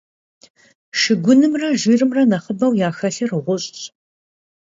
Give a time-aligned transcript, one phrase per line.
[0.99, 3.81] Шыгунымрэ жырымрэ нэхъыбэу яхэлъыр гъущӀщ.